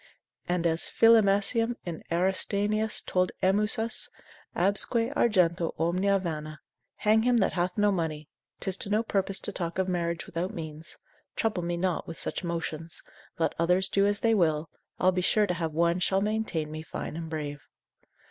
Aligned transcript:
And 0.49 0.65
as 0.65 0.89
Philemasium 0.89 1.75
in 1.85 2.03
Aristaenetus 2.11 3.03
told 3.03 3.31
Emmusus, 3.43 4.09
absque 4.55 5.13
argento 5.13 5.75
omnia 5.79 6.17
vana, 6.17 6.59
hang 6.95 7.21
him 7.21 7.37
that 7.37 7.53
hath 7.53 7.77
no 7.77 7.91
money, 7.91 8.27
'tis 8.59 8.77
to 8.77 8.89
no 8.89 9.03
purpose 9.03 9.39
to 9.41 9.51
talk 9.51 9.77
of 9.77 9.87
marriage 9.87 10.25
without 10.25 10.55
means, 10.55 10.97
trouble 11.35 11.61
me 11.61 11.77
not 11.77 12.07
with 12.07 12.17
such 12.17 12.43
motions; 12.43 13.03
let 13.37 13.53
others 13.59 13.89
do 13.89 14.07
as 14.07 14.21
they 14.21 14.33
will, 14.33 14.71
I'll 14.99 15.11
be 15.11 15.21
sure 15.21 15.45
to 15.45 15.53
have 15.53 15.71
one 15.71 15.99
shall 15.99 16.19
maintain 16.21 16.71
me 16.71 16.81
fine 16.81 17.15
and 17.15 17.29
brave. 17.29 17.67